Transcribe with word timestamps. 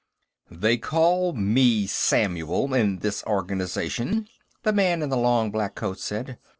"They 0.49 0.77
call 0.77 1.33
me 1.33 1.85
Samuel, 1.85 2.73
in 2.73 2.97
this 3.01 3.23
organization," 3.25 4.27
the 4.63 4.73
man 4.73 5.03
in 5.03 5.09
the 5.09 5.15
long 5.15 5.51
black 5.51 5.75
coat 5.75 5.99
said. 5.99 6.39